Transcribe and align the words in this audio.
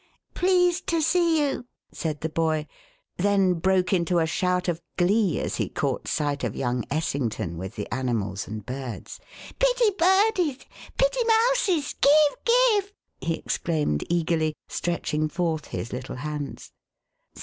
"Pleased 0.33 0.87
to 0.87 0.99
see 0.99 1.43
oo," 1.43 1.63
said 1.91 2.21
the 2.21 2.29
boy, 2.29 2.65
then 3.17 3.53
broke 3.53 3.93
into 3.93 4.17
a 4.17 4.25
shout 4.25 4.67
of 4.67 4.81
glee 4.97 5.39
as 5.39 5.57
he 5.57 5.69
caught 5.69 6.07
sight 6.07 6.43
of 6.43 6.55
young 6.55 6.83
Essington 6.89 7.55
with 7.55 7.75
the 7.75 7.87
animals 7.93 8.47
and 8.47 8.65
birds. 8.65 9.19
"Pitty 9.59 9.91
birdies! 9.99 10.65
pitty 10.97 11.23
mouses! 11.23 11.93
Give! 12.01 12.43
give!" 12.45 12.93
he 13.19 13.35
exclaimed 13.35 14.03
eagerly, 14.09 14.55
stretching 14.67 15.29
forth 15.29 15.65
his 15.67 15.93
little 15.93 16.15
hands. 16.15 16.71